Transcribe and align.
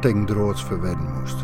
droods 0.00 0.64
verwedden 0.64 1.18
moest. 1.18 1.38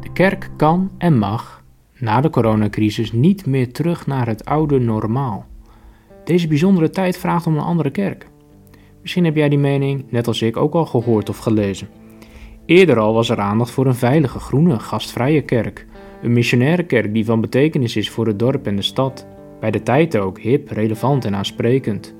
De 0.00 0.12
kerk 0.12 0.50
kan 0.56 0.90
en 0.98 1.18
mag 1.18 1.62
na 1.98 2.20
de 2.20 2.30
coronacrisis 2.30 3.12
niet 3.12 3.46
meer 3.46 3.72
terug 3.72 4.06
naar 4.06 4.26
het 4.26 4.44
oude 4.44 4.78
normaal. 4.78 5.46
Deze 6.24 6.48
bijzondere 6.48 6.90
tijd 6.90 7.18
vraagt 7.18 7.46
om 7.46 7.54
een 7.56 7.62
andere 7.62 7.90
kerk. 7.90 8.26
Misschien 9.00 9.24
heb 9.24 9.36
jij 9.36 9.48
die 9.48 9.58
mening, 9.58 10.04
net 10.08 10.26
als 10.26 10.42
ik, 10.42 10.56
ook 10.56 10.74
al 10.74 10.86
gehoord 10.86 11.28
of 11.28 11.38
gelezen. 11.38 11.88
Eerder 12.66 12.98
al 12.98 13.14
was 13.14 13.28
er 13.28 13.40
aandacht 13.40 13.70
voor 13.70 13.86
een 13.86 13.94
veilige, 13.94 14.38
groene, 14.38 14.78
gastvrije 14.78 15.42
kerk. 15.42 15.86
Een 16.22 16.32
missionaire 16.32 16.82
kerk 16.82 17.14
die 17.14 17.24
van 17.24 17.40
betekenis 17.40 17.96
is 17.96 18.10
voor 18.10 18.26
het 18.26 18.38
dorp 18.38 18.66
en 18.66 18.76
de 18.76 18.82
stad. 18.82 19.26
Bij 19.60 19.70
de 19.70 19.82
tijd 19.82 20.16
ook 20.16 20.40
hip, 20.40 20.68
relevant 20.68 21.24
en 21.24 21.34
aansprekend. 21.34 22.14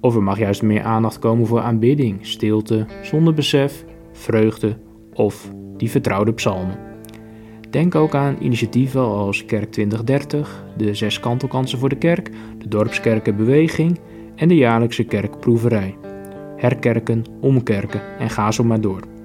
Of 0.00 0.14
er 0.14 0.22
mag 0.22 0.38
juist 0.38 0.62
meer 0.62 0.82
aandacht 0.82 1.18
komen 1.18 1.46
voor 1.46 1.60
aanbidding, 1.60 2.18
stilte, 2.26 2.86
zonder 3.02 3.34
besef, 3.34 3.84
vreugde 4.12 4.76
of 5.14 5.50
die 5.76 5.90
vertrouwde 5.90 6.32
psalmen. 6.32 6.78
Denk 7.70 7.94
ook 7.94 8.14
aan 8.14 8.36
initiatieven 8.40 9.00
als 9.00 9.44
Kerk 9.44 9.72
2030, 9.72 10.64
de 10.76 10.94
zes 10.94 11.20
kantelkansen 11.20 11.78
voor 11.78 11.88
de 11.88 11.96
kerk, 11.96 12.30
de 12.58 12.68
dorpskerkenbeweging 12.68 13.98
en 14.34 14.48
de 14.48 14.56
jaarlijkse 14.56 15.04
kerkproeverij. 15.04 15.96
Herkerken, 16.56 17.24
omkerken 17.40 18.00
en 18.18 18.30
ga 18.30 18.52
zo 18.52 18.64
maar 18.64 18.80
door. 18.80 19.15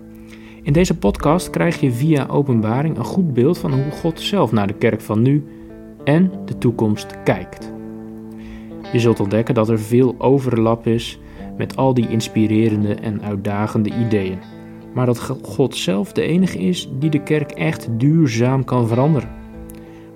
In 0.62 0.73
deze 0.73 0.98
podcast 0.98 1.50
krijg 1.50 1.80
je 1.80 1.92
via 1.92 2.28
openbaring 2.28 2.98
een 2.98 3.04
goed 3.04 3.34
beeld 3.34 3.58
van 3.58 3.73
hoe 3.73 3.92
God 3.92 4.20
zelf 4.20 4.52
naar 4.52 4.68
de 4.68 4.73
kerk 4.73 5.02
van 5.02 5.22
nu 5.22 5.44
en 6.03 6.31
de 6.45 6.58
toekomst 6.58 7.23
kijkt. 7.23 7.72
Je 8.92 9.00
zult 9.00 9.20
ontdekken 9.20 9.53
dat 9.53 9.70
er 9.70 9.80
veel 9.80 10.16
overlap 10.18 10.88
is 10.88 11.20
met 11.58 11.76
al 11.76 11.94
die 11.94 12.09
inspirerende 12.09 12.95
en 12.95 13.22
uitdagende 13.22 13.90
ideeën 13.90 14.40
maar 14.94 15.06
dat 15.06 15.34
God 15.42 15.76
zelf 15.76 16.12
de 16.12 16.22
enige 16.22 16.59
is 16.59 16.90
die 17.00 17.09
de 17.09 17.23
kerk 17.23 17.52
echt 17.52 17.88
duurzaam 17.92 18.64
kan 18.64 18.88
veranderen. 18.88 19.30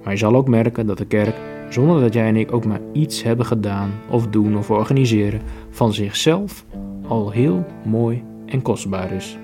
Maar 0.03 0.13
je 0.13 0.19
zal 0.19 0.35
ook 0.35 0.47
merken 0.47 0.87
dat 0.87 0.97
de 0.97 1.05
kerk, 1.05 1.35
zonder 1.69 2.02
dat 2.02 2.13
jij 2.13 2.27
en 2.27 2.35
ik 2.35 2.53
ook 2.53 2.65
maar 2.65 2.81
iets 2.93 3.23
hebben 3.23 3.45
gedaan 3.45 3.91
of 4.09 4.27
doen 4.27 4.57
of 4.57 4.71
organiseren, 4.71 5.41
van 5.69 5.93
zichzelf 5.93 6.65
al 7.07 7.31
heel 7.31 7.65
mooi 7.85 8.23
en 8.45 8.61
kostbaar 8.61 9.11
is. 9.11 9.37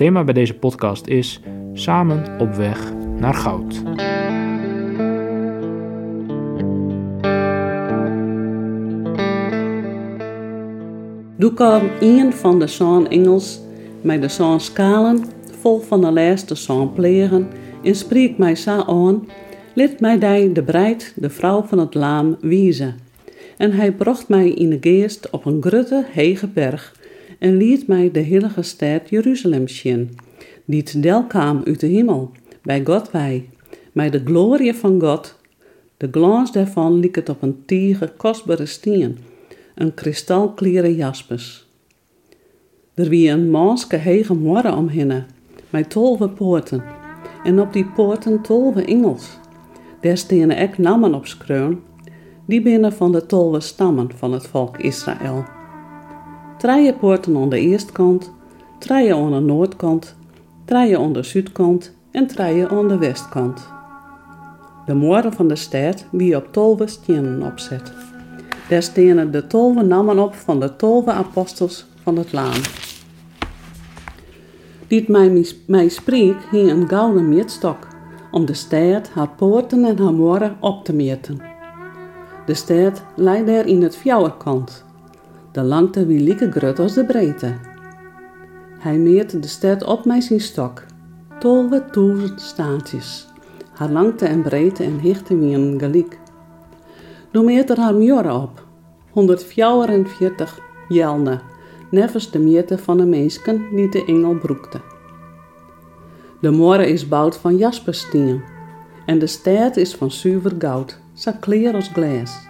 Thema 0.00 0.24
bij 0.24 0.34
deze 0.34 0.54
podcast 0.54 1.06
is 1.06 1.40
Samen 1.72 2.38
op 2.38 2.54
weg 2.54 2.92
naar 3.18 3.34
goud. 3.34 3.82
Doe 11.36 11.54
kwam 11.54 11.90
een 12.00 12.32
van 12.32 12.58
de 12.58 12.66
zo'n 12.66 13.08
engels 13.08 13.60
met 14.00 14.22
de 14.22 14.28
zo'n 14.28 14.60
skalen, 14.60 15.24
vol 15.60 15.80
van 15.80 16.00
de 16.00 16.10
laatste 16.10 16.54
zo'n 16.54 16.92
plegen, 16.92 17.48
en 17.82 17.94
spreekt 17.94 18.38
mij 18.38 18.54
zo 18.54 18.82
aan, 18.82 19.28
liet 19.74 20.00
mij 20.00 20.18
de 20.52 20.62
breid, 20.62 21.12
de 21.16 21.30
vrouw 21.30 21.62
van 21.62 21.78
het 21.78 21.94
laam, 21.94 22.36
wijzen. 22.40 22.98
En 23.56 23.72
hij 23.72 23.92
bracht 23.92 24.28
mij 24.28 24.50
in 24.50 24.70
de 24.70 24.78
geest 24.80 25.30
op 25.30 25.44
een 25.44 25.62
grote, 25.62 26.04
hege 26.12 26.48
berg, 26.48 26.99
en 27.40 27.56
liet 27.56 27.86
mij 27.86 28.10
de 28.10 28.22
heilige 28.22 28.62
stad 28.62 29.08
Jeruzalem 29.08 29.68
zien, 29.68 30.10
die 30.64 30.82
te 30.82 31.00
del 31.00 31.24
kwam 31.24 31.62
uit 31.64 31.80
de 31.80 31.86
hemel, 31.86 32.30
bij 32.62 32.84
God 32.84 33.10
wij, 33.10 33.48
met 33.92 34.12
de 34.12 34.20
glorie 34.24 34.74
van 34.74 35.00
God. 35.00 35.38
De 35.96 36.08
glans 36.10 36.52
daarvan 36.52 36.98
liep 36.98 37.14
het 37.14 37.28
op 37.28 37.42
een 37.42 37.62
tige, 37.66 38.12
kostbare 38.16 38.66
steen, 38.66 39.18
een 39.74 39.94
kristalklere 39.94 40.94
jaspers. 40.94 41.68
Er 42.94 43.08
wie 43.08 43.30
een 43.30 43.50
manske 43.50 43.96
hege 43.96 44.34
morren 44.34 44.76
omhinnen, 44.76 45.26
met 45.70 45.90
tolve 45.90 46.28
poorten, 46.28 46.84
en 47.44 47.60
op 47.60 47.72
die 47.72 47.86
poorten 47.86 48.42
tolve 48.42 48.84
engels. 48.84 49.38
Daar 50.00 50.16
stenen 50.16 50.56
ek 50.56 50.78
namen 50.78 51.14
op 51.14 51.26
skreun, 51.26 51.80
die 52.46 52.62
binnen 52.62 52.92
van 52.92 53.12
de 53.12 53.26
tolve 53.26 53.60
stammen 53.60 54.10
van 54.16 54.32
het 54.32 54.46
volk 54.46 54.78
Israël. 54.78 55.59
Treie 56.60 56.92
poorten 56.92 57.36
aan 57.36 57.48
de 57.48 57.58
eestkant, 57.58 58.32
treie 58.78 59.14
aan 59.14 59.30
de 59.30 59.40
noordkant, 59.40 60.16
treie 60.64 60.98
aan 60.98 61.12
de 61.12 61.22
zuidkant 61.22 61.94
en 62.10 62.26
treie 62.26 62.68
aan 62.68 62.88
de 62.88 62.98
westkant. 62.98 63.68
De 64.86 64.94
moorden 64.94 65.32
van 65.32 65.48
de 65.48 65.56
stad 65.56 66.04
wie 66.10 66.36
op 66.36 66.52
tolve 66.52 66.86
stenen 66.86 67.42
opzet. 67.42 67.92
Daar 68.68 68.82
stenen 68.82 69.30
de 69.30 69.46
tolve 69.46 69.82
namen 69.82 70.18
op 70.18 70.34
van 70.34 70.60
de 70.60 70.76
tolve 70.76 71.10
apostels 71.10 71.86
van 72.02 72.16
het 72.16 72.32
laan. 72.32 72.60
Die 74.86 75.04
mij, 75.10 75.46
mij 75.66 75.88
spreek 75.88 76.36
hing 76.50 76.70
een 76.70 76.88
gouden 76.88 77.28
meetstok, 77.28 77.86
om 78.30 78.44
de 78.46 78.54
stad, 78.54 79.08
haar 79.08 79.30
poorten 79.36 79.84
en 79.84 79.98
haar 79.98 80.14
moren 80.14 80.56
op 80.60 80.84
te 80.84 80.92
meten. 80.92 81.40
De 82.46 82.54
stad 82.54 83.02
lei 83.16 83.44
daar 83.44 83.66
in 83.66 83.82
het 83.82 83.96
fjouwerkant. 83.96 84.88
De 85.52 85.62
langte 85.62 86.06
wie 86.06 86.20
lieke 86.20 86.50
grut 86.50 86.78
als 86.78 86.94
de 86.94 87.04
breedte. 87.04 87.54
Hij 88.78 88.98
meet 88.98 89.42
de 89.42 89.48
stad 89.48 89.84
op 89.84 90.04
met 90.04 90.24
zijn 90.24 90.40
stok. 90.40 90.82
Duizend 91.38 92.40
staatjes. 92.40 93.28
Haar 93.72 93.90
langte 93.90 94.26
en 94.26 94.42
breedte 94.42 94.84
en 94.84 94.98
hichte 94.98 95.38
wie 95.38 95.54
een 95.54 95.78
gelijk. 95.78 96.18
Doe 97.30 97.44
meet 97.44 97.70
er 97.70 97.78
haar 97.78 97.94
muren 97.94 98.34
op. 98.42 98.64
144 99.10 100.60
jelne 100.88 101.40
nevens 101.90 102.30
de 102.30 102.38
meerte 102.38 102.78
van 102.78 102.96
de 102.96 103.06
meesken 103.06 103.64
die 103.74 103.90
de 103.90 104.04
engel 104.04 104.34
broekte. 104.34 104.80
De 106.40 106.50
moore 106.50 106.86
is 106.86 107.08
bouwd 107.08 107.36
van 107.36 107.56
jaspersteen 107.56 108.42
en 109.06 109.18
de 109.18 109.26
stad 109.26 109.76
is 109.76 109.94
van 109.94 110.10
zuiver 110.10 110.52
goud, 110.58 110.98
zo 111.12 111.30
als 111.74 111.88
glas. 111.88 112.48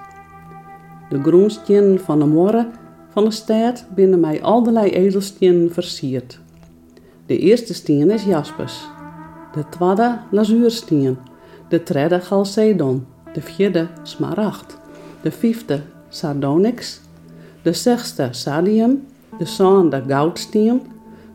De 1.09 1.23
groenstenen 1.23 2.01
van 2.01 2.19
de 2.19 2.27
moore 2.27 2.71
van 3.11 3.25
de 3.25 3.31
stad 3.31 3.85
binnen 3.95 4.21
mij 4.21 4.43
allerlei 4.43 4.91
edelstenen 4.91 5.73
versierd. 5.73 6.39
De 7.27 7.39
eerste 7.39 7.75
steen 7.75 8.11
is 8.11 8.25
jaspers, 8.25 8.87
de 9.55 9.69
tweede 9.69 10.19
lazuursteen, 10.31 11.19
de 11.69 11.83
derde 11.83 12.21
chalcedon, 12.21 13.07
de 13.33 13.41
vierde 13.41 13.89
smaragd, 14.03 14.79
de 15.23 15.31
vijfde 15.31 15.83
sardonyx, 16.09 17.01
de 17.63 17.73
zesde 17.73 18.29
sadium 18.31 19.07
de 19.39 19.47
zesde 19.47 20.03
goudsteen, 20.07 20.83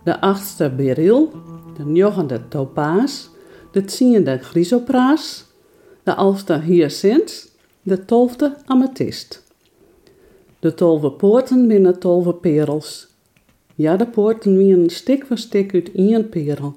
de 0.03 0.22
achtste 0.22 0.69
beryl, 0.69 1.31
de 1.78 1.86
negende 1.86 2.47
topaas, 2.47 3.30
de 3.72 3.86
tiende 3.86 4.38
chrysopraas, 4.38 5.46
de 6.03 6.12
elfde 6.12 6.59
hyacint, 6.59 7.51
de 7.81 8.06
tolfde 8.06 8.57
amethyst. 8.66 9.44
De 10.65 10.73
tolve 10.73 11.12
poorten 11.12 11.67
binnen 11.67 12.00
tolve 12.00 12.33
perels. 12.33 13.07
Ja, 13.75 13.97
de 13.97 14.07
poorten 14.07 14.57
wie 14.57 14.73
een 14.73 14.89
stik 14.89 15.25
voor 15.25 15.38
stik 15.38 15.73
uit 15.73 15.91
één 15.91 16.29
perel. 16.29 16.75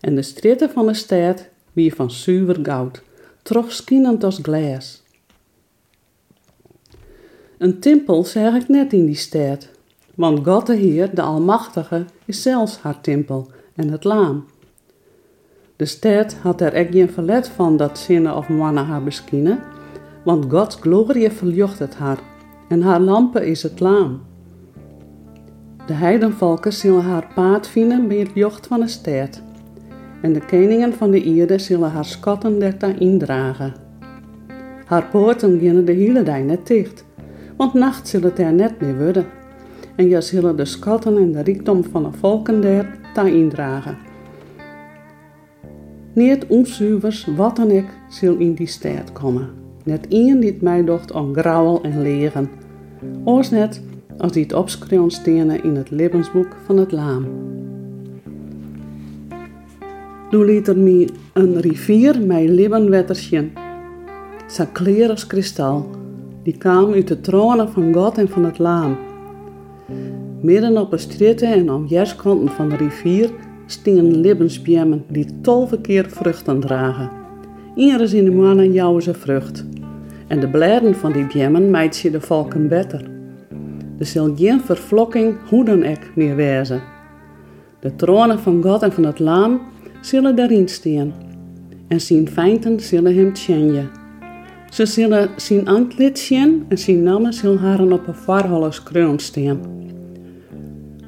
En 0.00 0.14
de 0.14 0.22
stritten 0.22 0.70
van 0.70 0.86
de 0.86 0.94
stad 0.94 1.48
wie 1.72 1.94
van 1.94 2.10
zuiver 2.10 2.58
goud, 2.62 3.02
trogskinnend 3.42 4.24
als 4.24 4.38
glas. 4.42 5.02
Een 7.58 7.80
tempel 7.80 8.24
zeg 8.24 8.54
ik 8.54 8.68
net 8.68 8.92
in 8.92 9.06
die 9.06 9.14
stad, 9.14 9.68
want 10.14 10.46
God 10.46 10.66
de 10.66 10.76
Heer, 10.76 11.14
de 11.14 11.22
Almachtige, 11.22 12.04
is 12.24 12.42
zelfs 12.42 12.78
haar 12.78 13.00
tempel 13.00 13.50
en 13.74 13.90
het 13.90 14.04
laam. 14.04 14.44
De 15.76 15.84
stad 15.84 16.34
had 16.34 16.60
er 16.60 16.72
echt 16.72 16.92
geen 16.92 17.10
verlet 17.10 17.48
van 17.48 17.76
dat 17.76 17.98
zinnen 17.98 18.36
of 18.36 18.48
mannen 18.48 18.84
haar 18.84 19.02
beskinnen, 19.02 19.62
want 20.24 20.50
Gods 20.50 20.76
glorie 20.76 21.30
verjocht 21.30 21.78
het 21.78 21.94
haar, 21.94 22.36
en 22.68 22.82
haar 22.82 23.00
lampen 23.00 23.46
is 23.46 23.62
het 23.62 23.80
laam. 23.80 24.20
De 25.86 25.92
heidenvolken 25.92 26.72
zullen 26.72 27.02
haar 27.02 27.26
paard 27.34 27.66
vinden 27.66 28.08
bij 28.08 28.16
het 28.16 28.30
jocht 28.34 28.66
van 28.66 28.80
de 28.80 28.88
stad. 28.88 29.42
en 30.22 30.32
de 30.32 30.40
koningen 30.46 30.92
van 30.92 31.10
de 31.10 31.22
Ierde 31.22 31.58
zullen 31.58 31.90
haar 31.90 32.04
schatten 32.04 32.58
der 32.58 33.00
indragen. 33.00 33.74
Haar 34.84 35.04
poorten 35.04 35.60
gaan 35.60 35.84
de 35.84 35.92
hele 35.92 36.22
dag 36.22 36.40
net 36.40 36.66
dicht, 36.66 37.04
want 37.56 37.74
nacht 37.74 38.08
zullen 38.08 38.28
het 38.28 38.38
er 38.38 38.52
net 38.52 38.80
meer 38.80 38.98
worden. 38.98 39.26
En 39.96 40.08
je 40.08 40.20
zullen 40.20 40.56
de 40.56 40.64
schatten 40.64 41.16
en 41.16 41.32
de 41.32 41.40
rijkdom 41.40 41.84
van 41.84 42.02
de 42.02 42.12
volken 42.12 42.60
der 42.60 42.86
indragen. 43.26 43.96
Niet 46.12 46.46
onzuivers 46.46 47.28
wat 47.36 47.56
dan 47.56 47.70
ik 47.70 47.86
zal 48.08 48.34
in 48.34 48.54
die 48.54 48.66
stad 48.66 49.12
komen. 49.12 49.67
Net 49.88 50.06
ien 50.08 50.40
die 50.40 50.58
mij 50.60 50.84
docht 50.84 51.12
om 51.12 51.34
grauwel 51.34 51.82
en 51.82 52.02
leren. 52.02 52.50
Oors 53.24 53.50
net 53.50 53.82
als 54.18 54.32
die 54.32 54.42
het 54.42 54.52
opschreeuwen 54.52 55.10
stenen 55.10 55.64
in 55.64 55.76
het 55.76 55.90
levensboek 55.90 56.56
van 56.66 56.76
het 56.76 56.92
laam. 56.92 57.26
Doe 60.30 60.44
liet 60.44 60.68
er 60.68 60.78
mij 60.78 61.08
een 61.32 61.60
rivier 61.60 62.20
met 62.26 62.48
levenwettersjen. 62.48 63.52
Zo 64.48 64.64
kleer 64.72 65.10
als 65.10 65.26
kristal. 65.26 65.86
Die 66.42 66.58
kwam 66.58 66.92
uit 66.92 67.08
de 67.08 67.20
tronen 67.20 67.68
van 67.68 67.94
God 67.94 68.18
en 68.18 68.28
van 68.28 68.44
het 68.44 68.58
laam. 68.58 68.96
Midden 70.40 70.76
op 70.76 70.90
de 70.90 70.98
stritten 70.98 71.52
en 71.52 71.70
om 71.70 71.86
jaskanten 71.86 72.48
van 72.48 72.68
de 72.68 72.76
rivier 72.76 73.30
stingen 73.66 74.20
levensbjemmen 74.20 75.04
die 75.08 75.40
tolve 75.40 75.80
keer 75.80 76.10
vruchten 76.10 76.60
dragen. 76.60 77.10
Iedere 77.74 78.16
in 78.16 78.24
de 78.24 78.30
mannen 78.30 78.72
jouwen 78.72 79.02
ze 79.02 79.14
vrucht. 79.14 79.64
En 80.28 80.40
de 80.40 80.48
bladen 80.48 80.94
van 80.94 81.12
die 81.12 81.26
bjemmen 81.26 81.70
meid 81.70 81.98
je 81.98 82.10
de 82.10 82.20
volken 82.20 82.68
beter. 82.68 83.02
Er 83.98 84.06
zal 84.06 84.36
geen 84.36 84.60
vervlokking 84.60 85.36
hoe 85.48 85.64
dan 85.64 85.86
ook 85.86 86.14
meer 86.14 86.36
wezen. 86.36 86.82
De 87.80 87.96
tronen 87.96 88.38
van 88.38 88.62
God 88.62 88.82
en 88.82 88.92
van 88.92 89.04
het 89.04 89.18
laam 89.18 89.60
zullen 90.00 90.36
daarin 90.36 90.68
staan. 90.68 91.12
En 91.88 92.00
zijn 92.00 92.28
feinten 92.28 92.80
zullen 92.80 93.16
hem 93.16 93.32
tjenje. 93.32 93.82
Ze 94.70 94.86
zullen 94.86 95.28
zijn 95.36 95.68
antlid 95.68 96.18
zien 96.18 96.64
en 96.68 96.78
zijn 96.78 97.02
namen 97.02 97.32
zullen 97.32 97.58
haren 97.58 97.92
op 97.92 98.06
een 98.06 98.14
varholles 98.14 98.82
kroon 98.82 99.18
staan. 99.18 99.60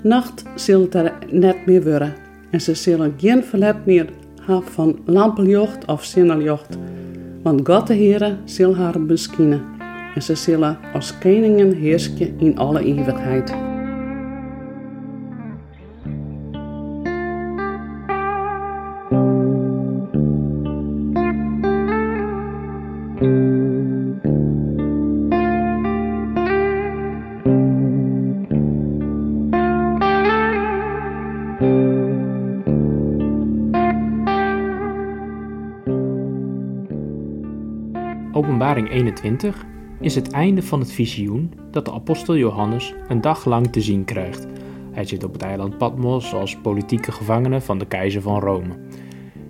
Nacht 0.03 0.43
zult 0.55 0.95
er 0.95 1.13
net 1.31 1.67
meer 1.67 1.83
worden 1.85 2.15
en 2.51 2.61
ze 2.61 2.75
zullen 2.75 3.15
geen 3.17 3.45
verlet 3.45 3.87
meer 3.87 4.09
hebben 4.43 4.71
van 4.71 4.99
lampenjocht 5.05 5.85
of 5.85 6.05
zinneljocht, 6.05 6.79
want 7.43 7.67
God 7.67 7.87
de 7.87 7.95
Heere 7.95 8.37
zal 8.45 8.77
haar 8.77 9.05
beskinnen 9.05 9.63
en 10.15 10.23
ze 10.23 10.35
zullen 10.35 10.79
als 10.95 11.19
koningen 11.19 11.73
heerschen 11.75 12.39
in 12.39 12.59
alle 12.59 12.85
eeuwigheid. 12.85 13.70
Openbaring 38.91 39.19
21 39.19 39.67
is 40.01 40.15
het 40.15 40.31
einde 40.31 40.63
van 40.63 40.81
het 40.81 40.93
visioen 40.93 41.53
dat 41.71 41.85
de 41.85 41.93
apostel 41.93 42.37
Johannes 42.37 42.95
een 43.09 43.21
dag 43.21 43.45
lang 43.45 43.73
te 43.73 43.81
zien 43.81 44.05
krijgt. 44.05 44.47
Hij 44.91 45.05
zit 45.05 45.25
op 45.25 45.33
het 45.33 45.43
eiland 45.43 45.79
Patmos 45.79 46.35
als 46.35 46.57
politieke 46.57 47.13
gevangene 47.13 47.61
van 47.61 47.79
de 47.79 47.87
keizer 47.87 48.23
van 48.23 48.41
Rome. 48.41 48.79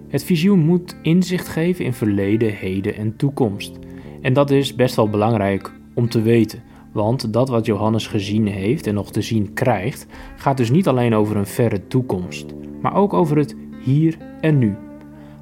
Het 0.08 0.24
visioen 0.24 0.58
moet 0.58 0.96
inzicht 1.02 1.48
geven 1.48 1.84
in 1.84 1.92
verleden, 1.92 2.52
heden 2.52 2.96
en 2.96 3.16
toekomst. 3.16 3.78
En 4.20 4.32
dat 4.32 4.50
is 4.50 4.74
best 4.74 4.96
wel 4.96 5.08
belangrijk 5.08 5.72
om 5.94 6.08
te 6.08 6.22
weten, 6.22 6.62
want 6.92 7.32
dat 7.32 7.48
wat 7.48 7.66
Johannes 7.66 8.06
gezien 8.06 8.46
heeft 8.46 8.86
en 8.86 8.94
nog 8.94 9.10
te 9.12 9.22
zien 9.22 9.52
krijgt, 9.52 10.06
gaat 10.36 10.56
dus 10.56 10.70
niet 10.70 10.88
alleen 10.88 11.14
over 11.14 11.36
een 11.36 11.46
verre 11.46 11.86
toekomst, 11.86 12.46
maar 12.82 12.94
ook 12.94 13.12
over 13.12 13.36
het 13.36 13.56
hier 13.84 14.16
en 14.40 14.58
nu. 14.58 14.76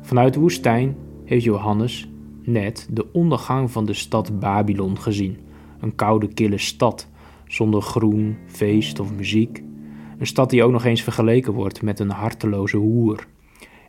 Vanuit 0.00 0.35
de 0.35 0.41
woestijn 0.41 0.97
heeft 1.25 1.45
Johannes 1.45 2.09
net 2.49 2.89
de 2.91 3.12
ondergang 3.12 3.71
van 3.71 3.87
de 3.87 3.93
stad 3.93 4.41
Babylon 4.41 4.99
gezien. 4.99 5.39
Een 5.81 5.95
koude, 5.95 6.29
kille 6.29 6.59
stad, 6.59 7.09
zonder 7.47 7.83
groen, 7.83 8.37
feest 8.47 9.00
of 9.00 9.12
muziek. 9.12 9.62
Een 10.19 10.27
stad 10.27 10.50
die 10.50 10.62
ook 10.62 10.73
nog 10.73 10.85
eens 10.85 11.03
vergeleken 11.03 11.53
wordt 11.53 11.83
met 11.83 12.00
een 12.00 12.11
harteloze 12.11 12.77
hoer. 12.77 13.27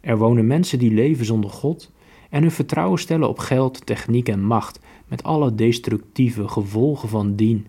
Er 0.02 0.18
wonen 0.18 0.48
mensen 0.48 0.80
die 0.80 0.92
leven 0.94 1.26
zonder 1.26 1.50
God 1.50 1.92
en 2.30 2.42
hun 2.42 2.52
vertrouwen 2.52 3.00
stellen 3.00 3.30
op 3.30 3.40
geld, 3.40 3.86
techniek 3.86 4.30
en 4.30 4.44
macht, 4.44 4.80
met 5.08 5.24
alle 5.24 5.56
destructieve 5.56 6.48
gevolgen 6.48 7.10
van 7.10 7.36
dien. 7.36 7.68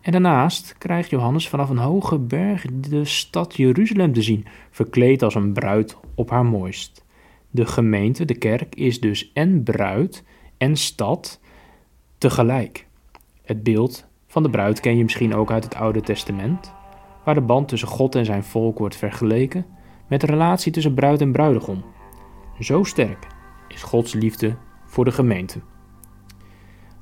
En 0.00 0.12
daarnaast 0.12 0.74
krijgt 0.78 1.10
Johannes 1.10 1.48
vanaf 1.48 1.70
een 1.70 1.78
hoge 1.78 2.18
berg 2.18 2.64
de 2.74 3.04
stad 3.04 3.56
Jeruzalem 3.56 4.12
te 4.12 4.22
zien, 4.22 4.44
verkleed 4.70 5.22
als 5.22 5.34
een 5.34 5.52
bruid 5.52 5.96
op 6.14 6.30
haar 6.30 6.46
mooist. 6.46 7.01
De 7.54 7.66
gemeente, 7.66 8.24
de 8.24 8.38
kerk, 8.38 8.74
is 8.74 9.00
dus 9.00 9.32
en 9.32 9.62
bruid 9.62 10.24
en 10.56 10.76
stad 10.76 11.40
tegelijk. 12.18 12.86
Het 13.42 13.62
beeld 13.62 14.06
van 14.26 14.42
de 14.42 14.50
bruid 14.50 14.80
ken 14.80 14.96
je 14.96 15.02
misschien 15.02 15.34
ook 15.34 15.50
uit 15.50 15.64
het 15.64 15.74
Oude 15.74 16.00
Testament, 16.00 16.72
waar 17.24 17.34
de 17.34 17.40
band 17.40 17.68
tussen 17.68 17.88
God 17.88 18.14
en 18.14 18.24
zijn 18.24 18.44
volk 18.44 18.78
wordt 18.78 18.96
vergeleken 18.96 19.66
met 20.08 20.20
de 20.20 20.26
relatie 20.26 20.72
tussen 20.72 20.94
bruid 20.94 21.20
en 21.20 21.32
bruidegom. 21.32 21.84
Zo 22.60 22.84
sterk 22.84 23.26
is 23.68 23.82
Gods 23.82 24.12
liefde 24.12 24.56
voor 24.86 25.04
de 25.04 25.12
gemeente. 25.12 25.60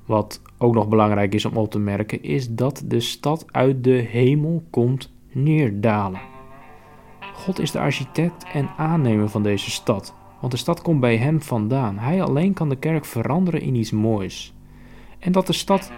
Wat 0.07 0.43
ook 0.59 0.75
nog 0.75 0.89
belangrijk 0.89 1.35
is 1.35 1.45
om 1.45 1.57
op 1.57 1.71
te 1.71 1.79
merken, 1.79 2.23
is 2.23 2.49
dat 2.49 2.83
de 2.87 3.01
stad 3.01 3.45
uit 3.51 3.85
de 3.85 3.91
hemel 3.91 4.65
komt 4.71 5.13
neerdalen. 5.33 6.21
God 7.35 7.59
is 7.59 7.71
de 7.71 7.79
architect 7.79 8.45
en 8.53 8.71
aannemer 8.77 9.29
van 9.29 9.43
deze 9.43 9.71
stad. 9.71 10.19
Want 10.41 10.53
de 10.53 10.59
stad 10.59 10.83
komt 10.83 11.01
bij 11.01 11.17
hem 11.17 11.43
vandaan. 11.43 11.99
Hij 11.99 12.23
alleen 12.23 12.53
kan 12.53 12.69
de 12.69 12.77
kerk 12.77 13.05
veranderen 13.05 13.61
in 13.61 13.75
iets 13.75 13.91
moois. 13.91 14.55
En 15.19 15.33
dat 15.33 15.47
de 15.47 15.53
stad 15.53 15.93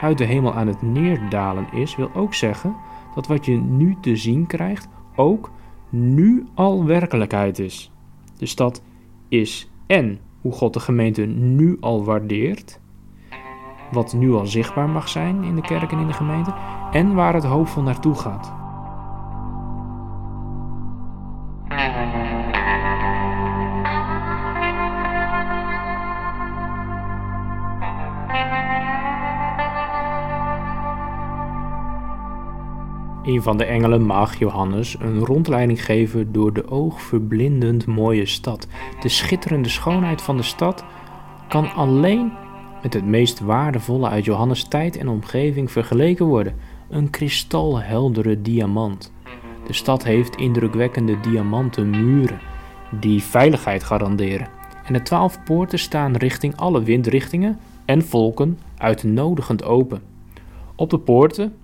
uit 0.00 0.18
de 0.18 0.24
hemel 0.24 0.54
aan 0.54 0.66
het 0.66 0.82
neerdalen 0.82 1.66
is, 1.72 1.96
wil 1.96 2.10
ook 2.14 2.34
zeggen 2.34 2.76
dat 3.14 3.26
wat 3.26 3.44
je 3.44 3.52
nu 3.56 3.96
te 4.00 4.16
zien 4.16 4.46
krijgt 4.46 4.88
ook 5.16 5.50
nu 5.88 6.46
al 6.54 6.84
werkelijkheid 6.84 7.58
is. 7.58 7.90
De 8.36 8.46
stad 8.46 8.82
is 9.28 9.70
en 9.86 10.18
hoe 10.40 10.52
God 10.52 10.72
de 10.72 10.80
gemeente 10.80 11.22
nu 11.26 11.76
al 11.80 12.04
waardeert, 12.04 12.80
wat 13.92 14.12
nu 14.12 14.32
al 14.32 14.46
zichtbaar 14.46 14.88
mag 14.88 15.08
zijn 15.08 15.42
in 15.42 15.54
de 15.54 15.62
kerk 15.62 15.92
en 15.92 15.98
in 15.98 16.06
de 16.06 16.12
gemeente, 16.12 16.54
en 16.90 17.14
waar 17.14 17.34
het 17.34 17.44
hoopvol 17.44 17.82
naartoe 17.82 18.14
gaat. 18.14 18.63
Een 33.24 33.42
van 33.42 33.56
de 33.56 33.64
engelen 33.64 34.02
mag 34.02 34.38
Johannes 34.38 34.96
een 35.00 35.18
rondleiding 35.18 35.84
geven 35.84 36.32
door 36.32 36.52
de 36.52 36.70
oogverblindend 36.70 37.86
mooie 37.86 38.26
stad. 38.26 38.66
De 39.00 39.08
schitterende 39.08 39.68
schoonheid 39.68 40.22
van 40.22 40.36
de 40.36 40.42
stad 40.42 40.84
kan 41.48 41.72
alleen 41.72 42.32
met 42.82 42.94
het 42.94 43.04
meest 43.04 43.40
waardevolle 43.40 44.08
uit 44.08 44.24
Johannes' 44.24 44.68
tijd 44.68 44.96
en 44.96 45.08
omgeving 45.08 45.70
vergeleken 45.70 46.26
worden: 46.26 46.54
een 46.90 47.10
kristalheldere 47.10 48.42
diamant. 48.42 49.12
De 49.66 49.72
stad 49.72 50.04
heeft 50.04 50.36
indrukwekkende 50.36 51.20
diamanten 51.20 51.90
muren 51.90 52.40
die 53.00 53.22
veiligheid 53.22 53.84
garanderen. 53.84 54.48
En 54.86 54.92
de 54.92 55.02
twaalf 55.02 55.42
poorten 55.44 55.78
staan 55.78 56.16
richting 56.16 56.56
alle 56.56 56.82
windrichtingen 56.82 57.58
en 57.84 58.02
volken 58.02 58.58
uitnodigend 58.76 59.64
open. 59.64 60.02
Op 60.74 60.90
de 60.90 60.98
poorten 60.98 61.54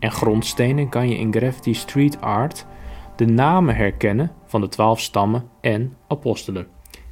en 0.00 0.10
grondstenen 0.10 0.88
kan 0.88 1.08
je 1.08 1.18
in 1.18 1.32
graffiti 1.32 1.74
street 1.74 2.20
art 2.20 2.66
de 3.16 3.26
namen 3.26 3.76
herkennen 3.76 4.32
van 4.44 4.60
de 4.60 4.68
twaalf 4.68 5.00
stammen 5.00 5.48
en 5.60 5.96
apostelen. 6.08 6.66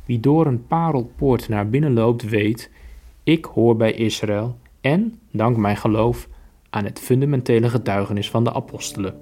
Wie 0.04 0.20
door 0.20 0.46
een 0.46 0.66
parelpoort 0.66 1.48
naar 1.48 1.68
binnen 1.68 1.92
loopt, 1.92 2.28
weet: 2.28 2.70
ik 3.22 3.44
hoor 3.44 3.76
bij 3.76 3.92
Israël 3.92 4.58
en, 4.80 5.20
dank 5.32 5.56
mijn 5.56 5.76
geloof, 5.76 6.28
aan 6.70 6.84
het 6.84 6.98
fundamentele 6.98 7.68
getuigenis 7.68 8.30
van 8.30 8.44
de 8.44 8.52
apostelen. 8.52 9.14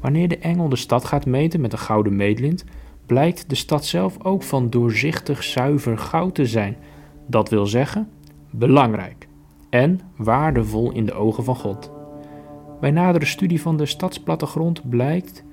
Wanneer 0.00 0.28
de 0.28 0.38
engel 0.38 0.68
de 0.68 0.76
stad 0.76 1.04
gaat 1.04 1.26
meten 1.26 1.60
met 1.60 1.72
een 1.72 1.78
gouden 1.78 2.16
meetlint, 2.16 2.64
blijkt 3.06 3.48
de 3.48 3.54
stad 3.54 3.84
zelf 3.84 4.24
ook 4.24 4.42
van 4.42 4.70
doorzichtig 4.70 5.42
zuiver 5.42 5.98
goud 5.98 6.34
te 6.34 6.46
zijn. 6.46 6.76
Dat 7.26 7.48
wil 7.48 7.66
zeggen, 7.66 8.08
belangrijk 8.50 9.28
en 9.70 10.00
waardevol 10.16 10.92
in 10.92 11.06
de 11.06 11.12
ogen 11.12 11.44
van 11.44 11.56
God. 11.56 11.95
Bij 12.80 12.90
nadere 12.90 13.24
studie 13.24 13.60
van 13.60 13.76
de 13.76 13.86
stadsplattegrond 13.86 14.88
blijkt 14.88 15.44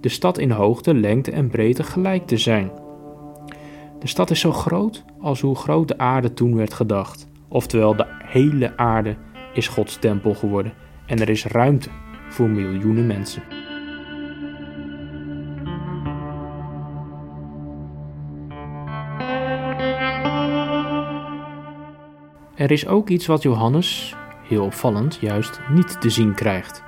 de 0.00 0.08
stad 0.08 0.38
in 0.38 0.50
hoogte, 0.50 0.94
lengte 0.94 1.30
en 1.30 1.48
breedte 1.48 1.82
gelijk 1.82 2.26
te 2.26 2.36
zijn. 2.36 2.70
De 3.98 4.06
stad 4.06 4.30
is 4.30 4.40
zo 4.40 4.52
groot 4.52 5.04
als 5.20 5.40
hoe 5.40 5.56
groot 5.56 5.88
de 5.88 5.98
aarde 5.98 6.34
toen 6.34 6.56
werd 6.56 6.74
gedacht. 6.74 7.28
Oftewel, 7.48 7.96
de 7.96 8.06
hele 8.24 8.76
aarde 8.76 9.16
is 9.54 9.68
Gods 9.68 9.96
tempel 9.96 10.34
geworden 10.34 10.72
en 11.06 11.18
er 11.18 11.28
is 11.28 11.44
ruimte 11.44 11.88
voor 12.28 12.48
miljoenen 12.48 13.06
mensen. 13.06 13.42
Er 22.54 22.70
is 22.70 22.86
ook 22.86 23.08
iets 23.08 23.26
wat 23.26 23.42
Johannes, 23.42 24.16
heel 24.52 24.64
opvallend, 24.64 25.18
juist 25.20 25.60
niet 25.70 26.00
te 26.00 26.10
zien 26.10 26.34
krijgt. 26.34 26.82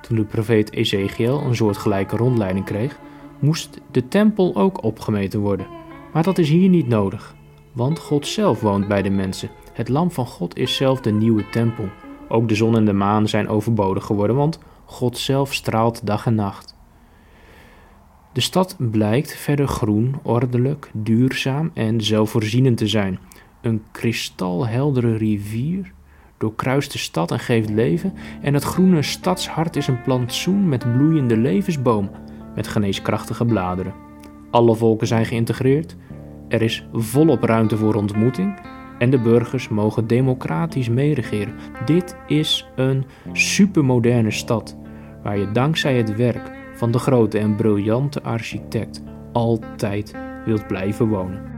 Toen 0.00 0.16
de 0.16 0.24
profeet 0.24 0.72
Ezekiel 0.72 1.40
een 1.40 1.56
soortgelijke 1.56 2.16
rondleiding 2.16 2.64
kreeg, 2.64 2.98
moest 3.38 3.80
de 3.90 4.08
tempel 4.08 4.56
ook 4.56 4.82
opgemeten 4.82 5.40
worden. 5.40 5.66
Maar 6.12 6.22
dat 6.22 6.38
is 6.38 6.48
hier 6.48 6.68
niet 6.68 6.88
nodig, 6.88 7.34
want 7.72 7.98
God 7.98 8.26
zelf 8.26 8.60
woont 8.60 8.88
bij 8.88 9.02
de 9.02 9.10
mensen. 9.10 9.50
Het 9.72 9.88
lam 9.88 10.10
van 10.10 10.26
God 10.26 10.56
is 10.56 10.76
zelf 10.76 11.00
de 11.00 11.12
nieuwe 11.12 11.48
tempel. 11.48 11.88
Ook 12.28 12.48
de 12.48 12.54
zon 12.54 12.76
en 12.76 12.84
de 12.84 12.92
maan 12.92 13.28
zijn 13.28 13.48
overbodig 13.48 14.04
geworden, 14.04 14.36
want 14.36 14.58
God 14.84 15.18
zelf 15.18 15.54
straalt 15.54 16.06
dag 16.06 16.26
en 16.26 16.34
nacht. 16.34 16.76
De 18.32 18.40
stad 18.40 18.76
blijkt 18.78 19.36
verder 19.36 19.68
groen, 19.68 20.14
ordelijk, 20.22 20.90
duurzaam 20.92 21.70
en 21.74 22.00
zelfvoorzienend 22.00 22.76
te 22.76 22.86
zijn. 22.86 23.18
Een 23.60 23.82
kristalheldere 23.92 25.16
rivier 25.16 25.92
doorkruist 26.38 26.92
de 26.92 26.98
stad 26.98 27.30
en 27.30 27.38
geeft 27.38 27.70
leven. 27.70 28.12
En 28.40 28.54
het 28.54 28.62
groene 28.62 29.02
stadshart 29.02 29.76
is 29.76 29.86
een 29.86 30.02
plantsoen 30.02 30.68
met 30.68 30.92
bloeiende 30.92 31.36
levensboom 31.36 32.10
met 32.54 32.68
geneeskrachtige 32.68 33.44
bladeren. 33.44 33.94
Alle 34.50 34.74
volken 34.74 35.06
zijn 35.06 35.26
geïntegreerd. 35.26 35.96
Er 36.48 36.62
is 36.62 36.86
volop 36.92 37.42
ruimte 37.42 37.76
voor 37.76 37.94
ontmoeting. 37.94 38.58
En 38.98 39.10
de 39.10 39.18
burgers 39.18 39.68
mogen 39.68 40.06
democratisch 40.06 40.88
meeregeren. 40.88 41.54
Dit 41.84 42.16
is 42.26 42.68
een 42.76 43.04
supermoderne 43.32 44.30
stad 44.30 44.76
waar 45.22 45.38
je 45.38 45.52
dankzij 45.52 45.96
het 45.96 46.16
werk 46.16 46.50
van 46.74 46.90
de 46.90 46.98
grote 46.98 47.38
en 47.38 47.56
briljante 47.56 48.22
architect 48.22 49.02
altijd 49.32 50.14
wilt 50.44 50.66
blijven 50.66 51.08
wonen. 51.08 51.55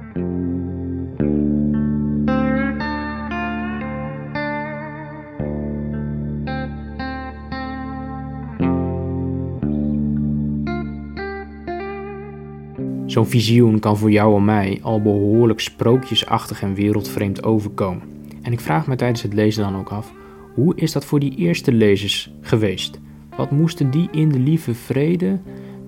Zo'n 13.09 13.27
visioen 13.27 13.79
kan 13.79 13.97
voor 13.97 14.11
jou 14.11 14.37
en 14.37 14.45
mij 14.45 14.79
al 14.83 15.03
behoorlijk 15.03 15.61
sprookjesachtig 15.61 16.62
en 16.62 16.75
wereldvreemd 16.75 17.45
overkomen. 17.45 18.03
En 18.43 18.53
ik 18.53 18.61
vraag 18.61 18.87
me 18.87 18.97
tijdens 18.97 19.23
het 19.23 19.35
lezen 19.35 19.62
dan 19.62 19.77
ook 19.77 19.88
af: 19.88 20.12
hoe 20.55 20.77
is 20.77 20.93
dat 20.93 21.05
voor 21.05 21.21
die 21.21 21.35
eerste 21.35 21.73
lezers 21.73 22.31
geweest? 22.41 23.00
Wat 23.37 23.50
moesten 23.50 23.91
die 23.91 24.09
in 24.11 24.29
de 24.29 24.38
lieve 24.38 24.75
vrede 24.75 25.41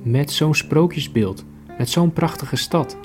met 0.02 0.30
zo'n 0.30 0.54
sprookjesbeeld, 0.54 1.44
met 1.78 1.88
zo'n 1.88 2.12
prachtige 2.12 2.56
stad? 2.56 2.96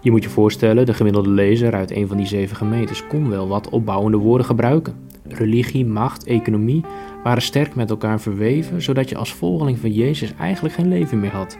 Je 0.00 0.10
moet 0.10 0.22
je 0.22 0.30
voorstellen, 0.30 0.86
de 0.86 0.94
gemiddelde 0.94 1.30
lezer 1.30 1.74
uit 1.74 1.90
een 1.90 2.08
van 2.08 2.16
die 2.16 2.26
zeven 2.26 2.56
gemeentes 2.56 3.06
kon 3.06 3.28
wel 3.28 3.48
wat 3.48 3.68
opbouwende 3.68 4.18
woorden 4.18 4.46
gebruiken. 4.46 4.94
Religie, 5.28 5.86
macht, 5.86 6.24
economie 6.24 6.84
waren 7.22 7.42
sterk 7.42 7.74
met 7.74 7.90
elkaar 7.90 8.20
verweven, 8.20 8.82
zodat 8.82 9.08
je 9.08 9.16
als 9.16 9.34
volgeling 9.34 9.78
van 9.78 9.92
Jezus 9.92 10.34
eigenlijk 10.34 10.74
geen 10.74 10.88
leven 10.88 11.20
meer 11.20 11.32
had. 11.32 11.58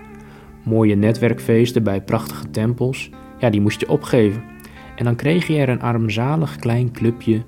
Mooie 0.63 0.95
netwerkfeesten 0.95 1.83
bij 1.83 2.03
prachtige 2.03 2.51
tempels, 2.51 3.11
ja, 3.39 3.51
die 3.51 3.61
moest 3.61 3.81
je 3.81 3.89
opgeven. 3.89 4.43
En 4.97 5.05
dan 5.05 5.17
kreeg 5.17 5.47
je 5.47 5.57
er 5.57 5.69
een 5.69 5.83
armzalig 5.83 6.57
klein 6.57 6.93
clubje 6.93 7.43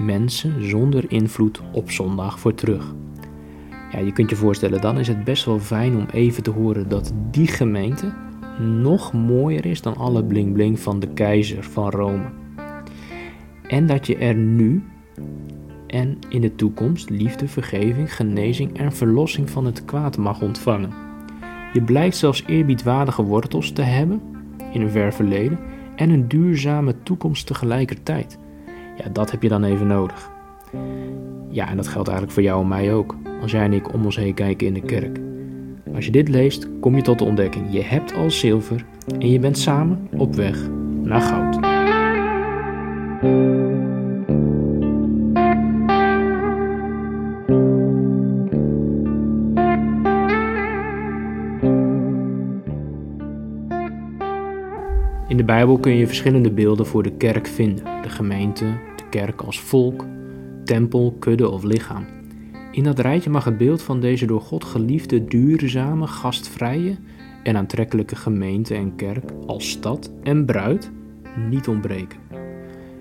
mensen 0.00 0.68
zonder 0.68 1.04
invloed 1.08 1.60
op 1.72 1.90
zondag 1.90 2.40
voor 2.40 2.54
terug. 2.54 2.94
Ja, 3.92 3.98
je 3.98 4.12
kunt 4.12 4.30
je 4.30 4.36
voorstellen, 4.36 4.80
dan 4.80 4.98
is 4.98 5.08
het 5.08 5.24
best 5.24 5.44
wel 5.44 5.58
fijn 5.58 5.96
om 5.96 6.06
even 6.12 6.42
te 6.42 6.50
horen 6.50 6.88
dat 6.88 7.12
die 7.30 7.46
gemeente 7.46 8.12
nog 8.60 9.12
mooier 9.12 9.66
is 9.66 9.82
dan 9.82 9.96
alle 9.96 10.24
bling 10.24 10.52
bling 10.52 10.80
van 10.80 11.00
de 11.00 11.08
keizer 11.08 11.64
van 11.64 11.90
Rome. 11.90 12.24
En 13.68 13.86
dat 13.86 14.06
je 14.06 14.16
er 14.16 14.34
nu 14.34 14.84
en 15.86 16.18
in 16.28 16.40
de 16.40 16.54
toekomst 16.54 17.10
liefde, 17.10 17.48
vergeving, 17.48 18.14
genezing 18.14 18.78
en 18.78 18.92
verlossing 18.92 19.50
van 19.50 19.66
het 19.66 19.84
kwaad 19.84 20.16
mag 20.16 20.40
ontvangen. 20.40 21.05
Je 21.76 21.82
blijkt 21.82 22.16
zelfs 22.16 22.44
eerbiedwaardige 22.46 23.22
wortels 23.22 23.70
te 23.70 23.82
hebben 23.82 24.20
in 24.72 24.80
een 24.80 24.90
ver 24.90 25.12
verleden 25.12 25.58
en 25.96 26.10
een 26.10 26.28
duurzame 26.28 26.94
toekomst 27.02 27.46
tegelijkertijd. 27.46 28.38
Ja, 28.96 29.08
dat 29.12 29.30
heb 29.30 29.42
je 29.42 29.48
dan 29.48 29.64
even 29.64 29.86
nodig. 29.86 30.30
Ja, 31.50 31.68
en 31.68 31.76
dat 31.76 31.88
geldt 31.88 32.08
eigenlijk 32.08 32.38
voor 32.38 32.46
jou 32.46 32.62
en 32.62 32.68
mij 32.68 32.94
ook, 32.94 33.16
als 33.42 33.50
jij 33.50 33.64
en 33.64 33.72
ik 33.72 33.92
om 33.94 34.04
ons 34.04 34.16
heen 34.16 34.34
kijken 34.34 34.66
in 34.66 34.74
de 34.74 34.80
kerk. 34.80 35.20
Als 35.94 36.04
je 36.04 36.10
dit 36.10 36.28
leest, 36.28 36.68
kom 36.80 36.96
je 36.96 37.02
tot 37.02 37.18
de 37.18 37.24
ontdekking: 37.24 37.66
je 37.70 37.82
hebt 37.82 38.14
al 38.14 38.30
zilver 38.30 38.84
en 39.18 39.30
je 39.30 39.38
bent 39.38 39.58
samen 39.58 40.08
op 40.16 40.34
weg 40.34 40.68
naar 41.02 41.20
goud. 41.20 41.65
Bijbel 55.46 55.78
kun 55.78 55.96
je 55.96 56.06
verschillende 56.06 56.50
beelden 56.50 56.86
voor 56.86 57.02
de 57.02 57.12
kerk 57.12 57.46
vinden: 57.46 57.84
de 58.02 58.08
gemeente, 58.08 58.64
de 58.96 59.02
kerk 59.10 59.42
als 59.42 59.60
volk, 59.60 60.04
tempel, 60.64 61.16
kudde 61.18 61.50
of 61.50 61.62
lichaam. 61.62 62.04
In 62.72 62.84
dat 62.84 62.98
rijtje 62.98 63.30
mag 63.30 63.44
het 63.44 63.58
beeld 63.58 63.82
van 63.82 64.00
deze 64.00 64.26
door 64.26 64.40
God 64.40 64.64
geliefde, 64.64 65.24
duurzame, 65.24 66.06
gastvrije 66.06 66.96
en 67.42 67.56
aantrekkelijke 67.56 68.16
gemeente 68.16 68.74
en 68.74 68.96
kerk 68.96 69.30
als 69.46 69.70
stad 69.70 70.12
en 70.22 70.44
bruid 70.44 70.90
niet 71.48 71.68
ontbreken. 71.68 72.18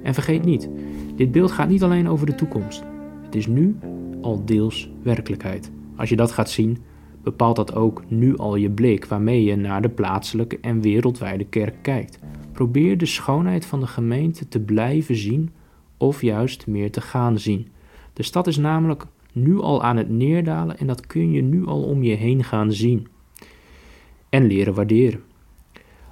En 0.03 0.13
vergeet 0.13 0.45
niet, 0.45 0.69
dit 1.15 1.31
beeld 1.31 1.51
gaat 1.51 1.69
niet 1.69 1.83
alleen 1.83 2.09
over 2.09 2.25
de 2.25 2.35
toekomst. 2.35 2.83
Het 3.23 3.35
is 3.35 3.47
nu 3.47 3.77
al 4.21 4.45
deels 4.45 4.89
werkelijkheid. 5.03 5.71
Als 5.95 6.09
je 6.09 6.15
dat 6.15 6.31
gaat 6.31 6.49
zien, 6.49 6.77
bepaalt 7.23 7.55
dat 7.55 7.75
ook 7.75 8.03
nu 8.07 8.37
al 8.37 8.55
je 8.55 8.69
blik 8.69 9.05
waarmee 9.05 9.43
je 9.43 9.55
naar 9.55 9.81
de 9.81 9.89
plaatselijke 9.89 10.57
en 10.61 10.81
wereldwijde 10.81 11.45
kerk 11.45 11.75
kijkt. 11.81 12.19
Probeer 12.55 12.97
de 12.97 13.05
schoonheid 13.05 13.65
van 13.65 13.79
de 13.79 13.87
gemeente 13.87 14.47
te 14.47 14.59
blijven 14.59 15.15
zien 15.15 15.51
of 15.97 16.21
juist 16.21 16.67
meer 16.67 16.91
te 16.91 17.01
gaan 17.01 17.39
zien. 17.39 17.67
De 18.13 18.23
stad 18.23 18.47
is 18.47 18.57
namelijk 18.57 19.05
nu 19.31 19.59
al 19.59 19.83
aan 19.83 19.97
het 19.97 20.09
neerdalen 20.09 20.77
en 20.77 20.87
dat 20.87 21.07
kun 21.07 21.31
je 21.31 21.41
nu 21.41 21.65
al 21.65 21.83
om 21.83 22.03
je 22.03 22.15
heen 22.15 22.43
gaan 22.43 22.71
zien. 22.71 23.07
En 24.29 24.45
leren 24.45 24.73
waarderen. 24.73 25.23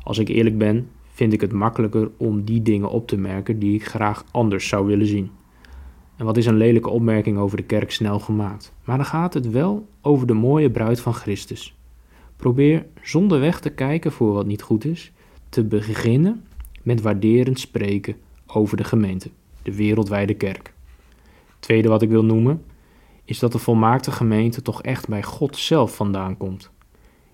Als 0.03 0.17
ik 0.17 0.27
eerlijk 0.27 0.57
ben, 0.57 0.87
vind 1.07 1.33
ik 1.33 1.41
het 1.41 1.51
makkelijker 1.51 2.11
om 2.17 2.43
die 2.43 2.61
dingen 2.61 2.89
op 2.89 3.07
te 3.07 3.17
merken 3.17 3.59
die 3.59 3.73
ik 3.73 3.85
graag 3.85 4.25
anders 4.31 4.67
zou 4.67 4.85
willen 4.85 5.07
zien. 5.07 5.31
En 6.15 6.25
wat 6.25 6.37
is 6.37 6.45
een 6.45 6.57
lelijke 6.57 6.89
opmerking 6.89 7.37
over 7.37 7.57
de 7.57 7.63
kerk 7.63 7.91
snel 7.91 8.19
gemaakt? 8.19 8.73
Maar 8.83 8.97
dan 8.97 9.05
gaat 9.05 9.33
het 9.33 9.51
wel 9.51 9.87
over 10.01 10.27
de 10.27 10.33
mooie 10.33 10.71
bruid 10.71 10.99
van 10.99 11.13
Christus. 11.13 11.75
Probeer 12.35 12.85
zonder 13.01 13.39
weg 13.39 13.59
te 13.59 13.69
kijken 13.69 14.11
voor 14.11 14.33
wat 14.33 14.45
niet 14.45 14.61
goed 14.61 14.85
is, 14.85 15.11
te 15.53 15.63
beginnen 15.63 16.43
met 16.81 17.01
waarderend 17.01 17.59
spreken 17.59 18.15
over 18.47 18.77
de 18.77 18.83
gemeente, 18.83 19.29
de 19.61 19.75
wereldwijde 19.75 20.33
kerk. 20.33 20.73
Tweede 21.59 21.87
wat 21.87 22.01
ik 22.01 22.09
wil 22.09 22.25
noemen, 22.25 22.63
is 23.25 23.39
dat 23.39 23.51
de 23.51 23.57
volmaakte 23.57 24.11
gemeente 24.11 24.61
toch 24.61 24.81
echt 24.81 25.07
bij 25.07 25.23
God 25.23 25.57
zelf 25.57 25.95
vandaan 25.95 26.37
komt. 26.37 26.71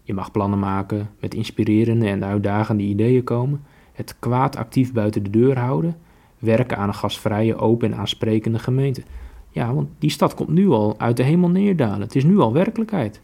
Je 0.04 0.14
mag 0.14 0.32
plannen 0.32 0.60
maken, 0.60 1.10
met 1.20 1.34
inspirerende 1.34 2.08
en 2.08 2.26
uitdagende 2.26 2.84
ideeën 2.84 3.24
komen, 3.24 3.64
het 3.94 4.16
kwaad 4.20 4.56
actief 4.56 4.94
buiten 4.94 5.24
de 5.24 5.30
deur 5.30 5.58
houden 5.58 5.98
werken 6.40 6.78
aan 6.78 6.88
een 6.88 6.94
gastvrije, 6.94 7.56
open 7.56 7.92
en 7.92 8.00
aansprekende 8.00 8.60
gemeente. 8.60 9.04
Ja, 9.50 9.74
want 9.74 9.90
die 10.00 10.10
stad 10.10 10.34
komt 10.34 10.50
nu 10.50 10.70
al 10.70 11.00
uit 11.00 11.18
de 11.18 11.24
hemel 11.24 11.50
neerdalen. 11.50 12.02
Het 12.02 12.16
is 12.16 12.24
nu 12.24 12.40
al 12.40 12.54
werkelijkheid. 12.54 13.22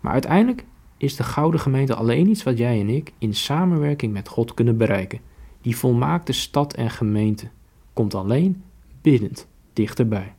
Maar 0.00 0.12
uiteindelijk 0.12 0.64
is 1.00 1.16
de 1.16 1.22
gouden 1.22 1.60
gemeente 1.60 1.94
alleen 1.94 2.28
iets 2.28 2.42
wat 2.42 2.58
jij 2.58 2.80
en 2.80 2.88
ik 2.88 3.12
in 3.18 3.34
samenwerking 3.34 4.12
met 4.12 4.28
God 4.28 4.54
kunnen 4.54 4.76
bereiken. 4.76 5.20
Die 5.60 5.76
volmaakte 5.76 6.32
stad 6.32 6.74
en 6.74 6.90
gemeente 6.90 7.48
komt 7.92 8.14
alleen 8.14 8.62
biddend 9.02 9.48
dichterbij. 9.72 10.34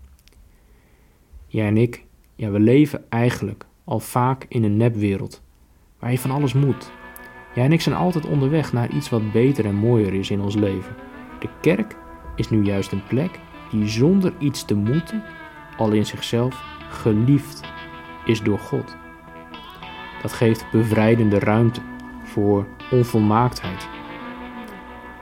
Jij 1.48 1.68
en 1.68 1.78
ik, 1.78 2.06
ja, 2.36 2.50
we 2.50 2.60
leven 2.60 3.04
eigenlijk 3.10 3.66
al 3.84 4.00
vaak 4.00 4.46
in 4.48 4.64
een 4.64 4.78
nepwereld 4.78 5.42
waar 6.00 6.12
je 6.12 6.20
van 6.20 6.32
alles 6.32 6.54
moet. 6.54 6.92
Jij 7.56 7.66
en 7.66 7.72
ik 7.72 7.82
zijn 7.82 7.96
altijd 7.96 8.26
onderweg 8.26 8.74
naar 8.74 8.94
iets 8.94 9.10
wat 9.10 9.32
beter 9.32 9.66
en 9.66 9.76
mooier 9.76 10.14
is 10.14 10.30
in 10.30 10.42
ons 10.42 10.56
leven. 10.56 10.96
De 11.40 11.50
kerk 11.62 11.96
is 12.36 12.50
nu 12.50 12.64
juist 12.64 12.92
een 12.92 13.08
plek 13.08 13.40
die 13.72 13.88
zonder 13.88 14.34
iets 14.40 14.66
te 14.66 14.76
moeten 14.76 15.24
al 15.78 15.92
in 15.92 16.06
zichzelf 16.06 16.64
geliefd 16.90 17.62
is 18.26 18.42
door 18.42 18.60
God. 18.60 18.96
Dat 20.22 20.34
geeft 20.34 20.66
bevrijdende 20.72 21.40
ruimte 21.40 21.82
voor 22.24 22.66
onvolmaaktheid. 22.92 23.88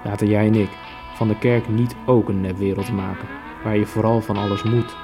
Laten 0.03 0.27
jij 0.27 0.45
en 0.45 0.55
ik 0.55 0.69
van 1.15 1.27
de 1.27 1.37
kerk 1.37 1.69
niet 1.69 1.95
ook 2.05 2.29
een 2.29 2.41
nepwereld 2.41 2.91
maken, 2.91 3.27
waar 3.63 3.77
je 3.77 3.85
vooral 3.85 4.21
van 4.21 4.37
alles 4.37 4.63
moet. 4.63 4.95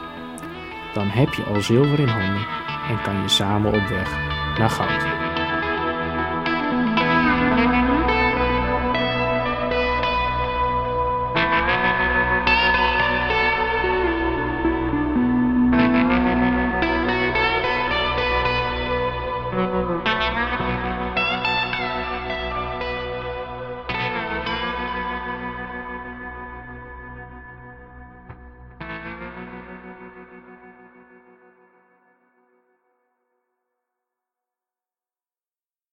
Dan 0.94 1.08
heb 1.08 1.34
je 1.34 1.44
al 1.44 1.62
zilver 1.62 2.00
in 2.00 2.08
handen 2.08 2.46
en 2.90 3.02
kan 3.04 3.22
je 3.22 3.30
samen 3.30 3.74
op 3.74 3.88
weg 3.88 4.12
naar 4.58 4.70
goud. 4.70 5.15